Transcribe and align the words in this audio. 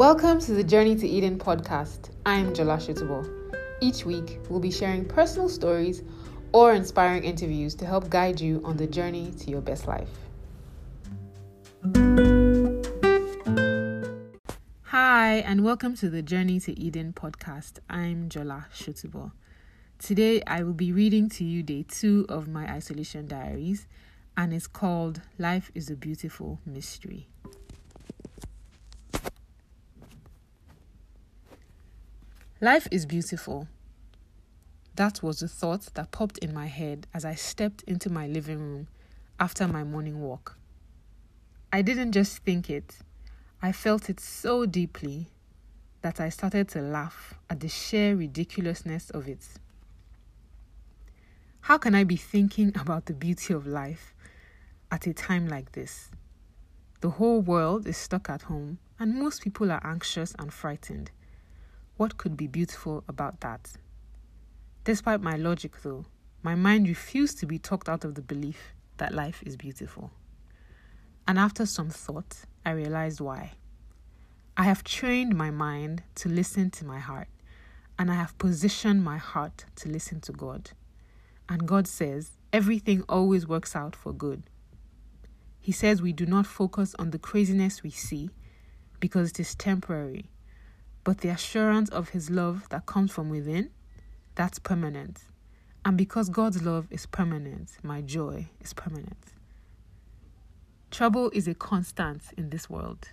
Welcome 0.00 0.40
to 0.40 0.54
the 0.54 0.64
Journey 0.64 0.96
to 0.96 1.06
Eden 1.06 1.38
podcast. 1.38 2.08
I'm 2.24 2.54
Jola 2.54 2.78
Sotubo. 2.78 3.22
Each 3.82 4.06
week, 4.06 4.38
we'll 4.48 4.58
be 4.58 4.70
sharing 4.70 5.04
personal 5.04 5.46
stories 5.46 6.02
or 6.52 6.72
inspiring 6.72 7.22
interviews 7.22 7.74
to 7.74 7.84
help 7.84 8.08
guide 8.08 8.40
you 8.40 8.62
on 8.64 8.78
the 8.78 8.86
journey 8.86 9.30
to 9.32 9.50
your 9.50 9.60
best 9.60 9.86
life. 9.86 10.08
Hi, 14.84 15.34
and 15.44 15.62
welcome 15.62 15.94
to 15.96 16.08
the 16.08 16.22
Journey 16.22 16.60
to 16.60 16.80
Eden 16.80 17.12
podcast. 17.12 17.80
I'm 17.90 18.30
Jola 18.30 18.70
Sotubo. 18.72 19.32
Today, 19.98 20.40
I 20.46 20.62
will 20.62 20.72
be 20.72 20.92
reading 20.92 21.28
to 21.28 21.44
you 21.44 21.62
day 21.62 21.84
two 21.86 22.24
of 22.30 22.48
my 22.48 22.64
isolation 22.72 23.26
diaries, 23.26 23.86
and 24.34 24.54
it's 24.54 24.66
called 24.66 25.20
Life 25.38 25.70
is 25.74 25.90
a 25.90 25.94
Beautiful 25.94 26.58
Mystery. 26.64 27.29
Life 32.62 32.86
is 32.90 33.06
beautiful. 33.06 33.68
That 34.96 35.22
was 35.22 35.40
the 35.40 35.48
thought 35.48 35.94
that 35.94 36.10
popped 36.10 36.36
in 36.38 36.52
my 36.52 36.66
head 36.66 37.06
as 37.14 37.24
I 37.24 37.34
stepped 37.34 37.82
into 37.84 38.10
my 38.10 38.26
living 38.26 38.58
room 38.58 38.88
after 39.38 39.66
my 39.66 39.82
morning 39.82 40.20
walk. 40.20 40.58
I 41.72 41.80
didn't 41.80 42.12
just 42.12 42.36
think 42.44 42.68
it, 42.68 42.98
I 43.62 43.72
felt 43.72 44.10
it 44.10 44.20
so 44.20 44.66
deeply 44.66 45.28
that 46.02 46.20
I 46.20 46.28
started 46.28 46.68
to 46.70 46.82
laugh 46.82 47.32
at 47.48 47.60
the 47.60 47.68
sheer 47.70 48.14
ridiculousness 48.14 49.08
of 49.08 49.26
it. 49.26 49.46
How 51.62 51.78
can 51.78 51.94
I 51.94 52.04
be 52.04 52.16
thinking 52.16 52.72
about 52.78 53.06
the 53.06 53.14
beauty 53.14 53.54
of 53.54 53.66
life 53.66 54.14
at 54.90 55.06
a 55.06 55.14
time 55.14 55.48
like 55.48 55.72
this? 55.72 56.10
The 57.00 57.08
whole 57.08 57.40
world 57.40 57.86
is 57.86 57.96
stuck 57.96 58.28
at 58.28 58.42
home, 58.42 58.80
and 58.98 59.14
most 59.14 59.42
people 59.42 59.72
are 59.72 59.80
anxious 59.82 60.34
and 60.38 60.52
frightened. 60.52 61.10
What 62.00 62.16
could 62.16 62.34
be 62.34 62.46
beautiful 62.46 63.04
about 63.08 63.40
that? 63.42 63.72
Despite 64.84 65.20
my 65.20 65.36
logic, 65.36 65.82
though, 65.82 66.06
my 66.42 66.54
mind 66.54 66.88
refused 66.88 67.38
to 67.40 67.46
be 67.46 67.58
talked 67.58 67.90
out 67.90 68.06
of 68.06 68.14
the 68.14 68.22
belief 68.22 68.72
that 68.96 69.12
life 69.12 69.42
is 69.44 69.54
beautiful. 69.58 70.10
And 71.28 71.38
after 71.38 71.66
some 71.66 71.90
thought, 71.90 72.38
I 72.64 72.70
realized 72.70 73.20
why. 73.20 73.52
I 74.56 74.62
have 74.62 74.82
trained 74.82 75.36
my 75.36 75.50
mind 75.50 76.02
to 76.14 76.30
listen 76.30 76.70
to 76.70 76.86
my 76.86 77.00
heart, 77.00 77.28
and 77.98 78.10
I 78.10 78.14
have 78.14 78.38
positioned 78.38 79.04
my 79.04 79.18
heart 79.18 79.66
to 79.76 79.90
listen 79.90 80.22
to 80.22 80.32
God. 80.32 80.70
And 81.50 81.68
God 81.68 81.86
says 81.86 82.38
everything 82.50 83.04
always 83.10 83.46
works 83.46 83.76
out 83.76 83.94
for 83.94 84.14
good. 84.14 84.44
He 85.60 85.72
says 85.72 86.00
we 86.00 86.14
do 86.14 86.24
not 86.24 86.46
focus 86.46 86.94
on 86.98 87.10
the 87.10 87.18
craziness 87.18 87.82
we 87.82 87.90
see 87.90 88.30
because 89.00 89.28
it 89.28 89.40
is 89.40 89.54
temporary, 89.54 90.30
but 91.04 91.18
the 91.18 91.28
assurance 91.28 91.88
of 91.90 92.10
His 92.10 92.30
love 92.30 92.68
that 92.70 92.86
comes 92.86 93.10
from 93.10 93.30
within, 93.30 93.70
that's 94.34 94.58
permanent. 94.58 95.24
And 95.84 95.96
because 95.96 96.28
God's 96.28 96.62
love 96.62 96.86
is 96.90 97.06
permanent, 97.06 97.70
my 97.82 98.02
joy 98.02 98.48
is 98.60 98.72
permanent. 98.74 99.16
Trouble 100.90 101.30
is 101.30 101.48
a 101.48 101.54
constant 101.54 102.22
in 102.36 102.50
this 102.50 102.68
world. 102.68 103.08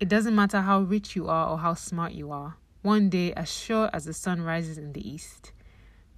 It 0.00 0.08
doesn't 0.08 0.34
matter 0.34 0.62
how 0.62 0.80
rich 0.80 1.14
you 1.14 1.28
are 1.28 1.50
or 1.50 1.58
how 1.58 1.74
smart 1.74 2.12
you 2.12 2.32
are. 2.32 2.56
One 2.82 3.10
day, 3.10 3.34
as 3.34 3.52
sure 3.52 3.90
as 3.92 4.06
the 4.06 4.14
sun 4.14 4.40
rises 4.40 4.78
in 4.78 4.94
the 4.94 5.06
east, 5.06 5.52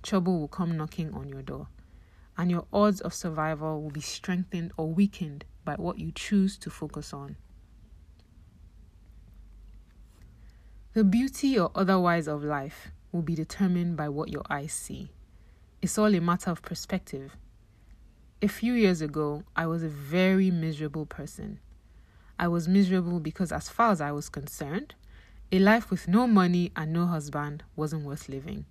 trouble 0.02 0.39
will 0.39 0.48
come 0.48 0.77
knocking 0.77 1.12
on 1.12 1.28
your 1.28 1.42
door, 1.42 1.67
and 2.39 2.50
your 2.50 2.67
odds 2.72 3.00
of 3.00 3.12
survival 3.12 3.83
will 3.83 3.91
be 3.91 4.00
strengthened 4.00 4.72
or 4.77 4.89
weakened 4.92 5.44
by 5.64 5.74
what 5.74 5.98
you 5.98 6.12
choose 6.12 6.56
to 6.58 6.70
focus 6.70 7.12
on. 7.12 7.36
The 10.95 11.05
beauty 11.05 11.58
or 11.58 11.70
otherwise 11.75 12.29
of 12.29 12.45
life 12.45 12.91
will 13.13 13.23
be 13.23 13.35
determined 13.35 13.97
by 13.97 14.11
what 14.11 14.29
your 14.29 14.42
eyes 14.51 14.75
see. 14.75 15.11
It's 15.80 15.97
all 15.97 16.14
a 16.14 16.20
matter 16.20 16.51
of 16.51 16.61
perspective. 16.61 17.35
A 18.42 18.48
few 18.48 18.75
years 18.75 19.01
ago, 19.01 19.45
I 19.57 19.64
was 19.64 19.83
a 19.83 19.89
very 19.89 20.51
miserable 20.51 21.07
person. 21.07 21.61
I 22.39 22.48
was 22.48 22.69
miserable 22.69 23.20
because, 23.20 23.53
as 23.53 23.70
far 23.70 23.91
as 23.91 24.03
I 24.03 24.13
was 24.13 24.29
concerned, 24.29 24.95
a 25.51 25.58
life 25.58 25.91
with 25.91 26.08
no 26.08 26.27
money 26.27 26.73
and 26.77 26.92
no 26.92 27.07
husband 27.07 27.63
wasn't 27.74 28.05
worth 28.05 28.29
living. 28.29 28.67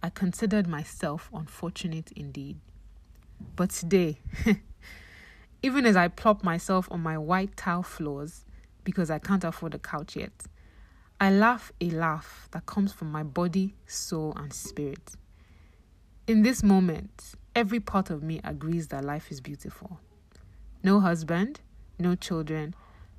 I 0.00 0.10
considered 0.10 0.68
myself 0.68 1.28
unfortunate 1.34 2.12
indeed. 2.12 2.56
But 3.56 3.70
today, 3.70 4.20
even 5.62 5.86
as 5.86 5.96
I 5.96 6.06
plop 6.06 6.44
myself 6.44 6.86
on 6.92 7.00
my 7.00 7.18
white 7.18 7.56
tile 7.56 7.82
floors 7.82 8.44
because 8.84 9.10
I 9.10 9.18
can't 9.18 9.42
afford 9.42 9.74
a 9.74 9.80
couch 9.80 10.14
yet, 10.14 10.44
I 11.20 11.30
laugh 11.30 11.72
a 11.80 11.90
laugh 11.90 12.48
that 12.50 12.66
comes 12.66 12.92
from 12.92 13.10
my 13.10 13.22
body, 13.22 13.74
soul, 13.86 14.34
and 14.36 14.52
spirit. 14.52 15.12
In 16.26 16.42
this 16.42 16.62
moment, 16.62 17.34
every 17.54 17.80
part 17.80 18.10
of 18.10 18.22
me 18.22 18.40
agrees 18.42 18.88
that 18.88 19.04
life 19.04 19.30
is 19.30 19.40
beautiful. 19.40 20.00
No 20.82 21.00
husband, 21.00 21.60
no 21.98 22.14
children, 22.14 22.74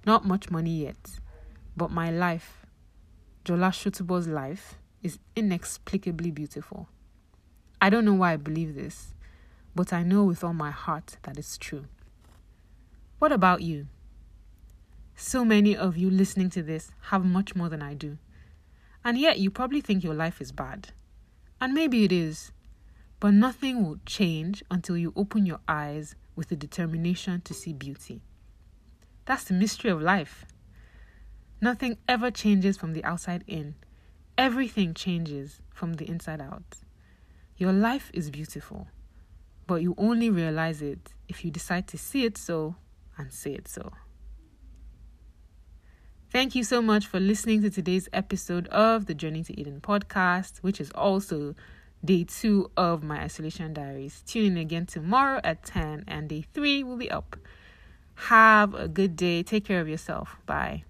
not 0.06 0.26
much 0.26 0.52
money 0.52 0.82
yet, 0.84 1.20
but 1.78 1.90
my 1.90 2.12
life, 2.12 2.66
Jola 3.44 3.72
Sotubo's 3.72 4.28
life, 4.28 4.78
is 5.02 5.20
inexplicably 5.36 6.32
beautiful. 6.32 6.88
I 7.82 7.90
don't 7.90 8.06
know 8.06 8.14
why 8.14 8.34
I 8.34 8.38
believe 8.38 8.76
this, 8.76 9.14
but 9.76 9.94
I 9.94 10.04
know 10.04 10.24
with 10.24 10.44
all 10.44 10.54
my 10.54 10.72
heart 10.72 11.18
that 11.24 11.38
it's 11.38 11.58
true. 11.58 11.86
What 13.20 13.32
about 13.32 13.62
you? 13.62 13.88
So 15.16 15.46
many 15.46 15.76
of 15.76 15.98
you 15.98 16.10
listening 16.10 16.50
to 16.52 16.64
this 16.64 16.92
have 17.10 17.26
much 17.26 17.56
more 17.56 17.70
than 17.70 17.82
I 17.82 17.94
do. 17.94 18.18
And 19.04 19.18
yet 19.18 19.40
you 19.40 19.50
probably 19.50 19.82
think 19.82 20.04
your 20.04 20.14
life 20.14 20.42
is 20.42 20.52
bad. 20.52 20.90
And 21.62 21.74
maybe 21.74 22.04
it 22.04 22.12
is. 22.12 22.52
But 23.20 23.32
nothing 23.34 23.84
will 23.84 24.00
change 24.06 24.64
until 24.70 24.98
you 24.98 25.14
open 25.16 25.46
your 25.46 25.60
eyes 25.68 26.16
with 26.36 26.50
the 26.50 26.56
determination 26.56 27.42
to 27.42 27.54
see 27.54 27.74
beauty. 27.74 28.22
That's 29.26 29.46
the 29.46 29.54
mystery 29.54 29.90
of 29.90 30.02
life. 30.02 30.46
Nothing 31.62 31.98
ever 32.08 32.30
changes 32.30 32.78
from 32.78 32.94
the 32.94 33.04
outside 33.04 33.44
in, 33.48 33.76
Everything 34.38 34.94
changes 34.94 35.62
from 35.70 35.94
the 35.94 36.10
inside 36.10 36.42
out. 36.42 36.80
Your 37.58 37.72
life 37.72 38.12
is 38.14 38.30
beautiful, 38.30 38.88
but 39.66 39.76
you 39.76 39.96
only 39.98 40.30
realize 40.30 40.82
it 40.82 41.14
if 41.30 41.46
you 41.46 41.52
decide 41.52 41.88
to 41.88 41.98
see 41.98 42.26
it 42.26 42.38
so 42.38 42.76
and 43.18 43.32
say 43.32 43.54
it 43.54 43.70
so. 43.70 43.94
Thank 46.36 46.54
you 46.54 46.66
so 46.66 46.82
much 46.82 47.08
for 47.08 47.18
listening 47.18 47.62
to 47.62 47.70
today's 47.70 48.10
episode 48.12 48.68
of 48.68 49.06
the 49.06 49.14
Journey 49.14 49.42
to 49.46 49.58
Eden 49.58 49.80
podcast, 49.80 50.58
which 50.58 50.82
is 50.82 50.92
also 50.92 51.56
day 52.04 52.26
two 52.26 52.70
of 52.76 53.06
my 53.06 53.22
isolation 53.22 53.74
diaries. 53.74 54.22
Tune 54.28 54.48
in 54.48 54.58
again 54.58 54.86
tomorrow 54.86 55.40
at 55.46 55.64
10, 55.64 56.04
and 56.10 56.28
day 56.28 56.44
three 56.54 56.84
will 56.84 56.98
be 56.98 57.10
up. 57.10 57.38
Have 58.16 58.74
a 58.74 58.90
good 58.90 59.16
day. 59.16 59.44
Take 59.44 59.64
care 59.64 59.80
of 59.80 59.88
yourself. 59.88 60.36
Bye. 60.46 60.84